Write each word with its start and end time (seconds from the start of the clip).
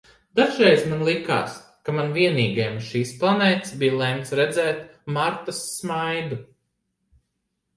Dažreiz 0.37 0.85
man 0.91 1.01
likās, 1.07 1.57
ka 1.89 1.93
man 1.97 2.09
vienīgajam 2.15 2.79
uz 2.79 2.87
šīs 2.93 3.11
planētas 3.25 3.75
bija 3.83 3.99
lemts 4.01 4.35
redzēt 4.41 4.81
Martas 5.19 5.61
smaidu. 5.77 6.41